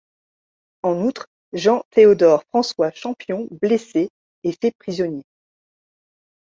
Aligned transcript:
En 0.81 0.99
outre 1.03 1.27
Jean 1.53 1.83
Théodore 1.91 2.41
François 2.49 2.89
Champion 2.91 3.47
blessé 3.61 4.09
est 4.43 4.59
fait 4.59 4.71
prisonnier. 4.79 5.21